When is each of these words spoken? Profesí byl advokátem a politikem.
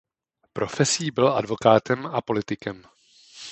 Profesí 0.53 1.11
byl 1.11 1.27
advokátem 1.33 2.05
a 2.05 2.21
politikem. 2.21 2.83